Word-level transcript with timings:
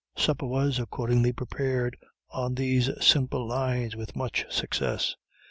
Supper 0.17 0.47
was 0.47 0.79
accordingly 0.79 1.31
prepared 1.31 1.95
on 2.31 2.55
these 2.55 2.89
simple 3.05 3.47
lines 3.47 3.95
with 3.95 4.15
much 4.15 4.47
success. 4.51 5.15